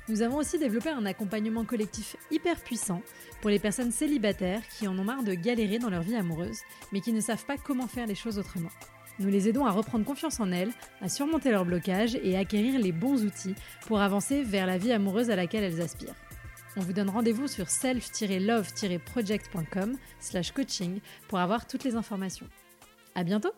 [0.09, 3.01] Nous avons aussi développé un accompagnement collectif hyper puissant
[3.39, 6.59] pour les personnes célibataires qui en ont marre de galérer dans leur vie amoureuse,
[6.91, 8.71] mais qui ne savent pas comment faire les choses autrement.
[9.19, 12.79] Nous les aidons à reprendre confiance en elles, à surmonter leurs blocages et à acquérir
[12.79, 13.55] les bons outils
[13.85, 16.15] pour avancer vers la vie amoureuse à laquelle elles aspirent.
[16.77, 22.47] On vous donne rendez-vous sur self-love-project.com slash coaching pour avoir toutes les informations.
[23.15, 23.51] À bientôt